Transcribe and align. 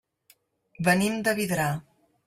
Venim 0.89 1.21
de 1.29 1.37
Vidrà. 1.41 1.73